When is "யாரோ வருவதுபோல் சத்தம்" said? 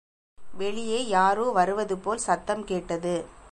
1.07-2.63